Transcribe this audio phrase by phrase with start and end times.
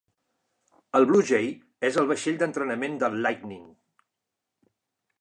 [0.99, 1.51] El Blue Jay
[1.91, 3.71] és el vaixell d'entrenament del Lightning.